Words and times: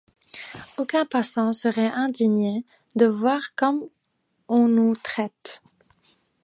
Aucuns 0.79 1.05
passants 1.05 1.53
seraient 1.53 1.91
indignés 1.91 2.65
de 2.95 3.05
voir 3.05 3.53
comme 3.53 3.87
on 4.47 4.67
nous 4.67 4.95
traite. 4.95 5.61